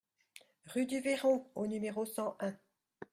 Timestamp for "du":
0.87-0.99